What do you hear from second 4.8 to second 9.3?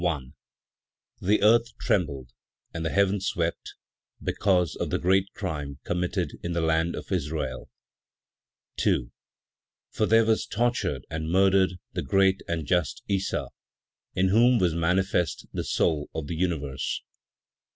the great crime committed in the land of Israel. 2.